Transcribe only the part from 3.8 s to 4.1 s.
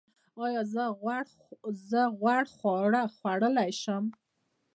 شم؟